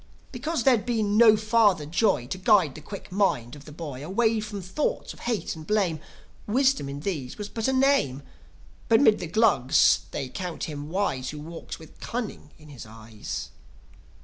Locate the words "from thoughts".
4.39-5.13